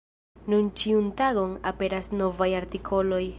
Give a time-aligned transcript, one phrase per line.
[0.53, 3.23] Nun ĉiun tagon aperas novaj artikoloj.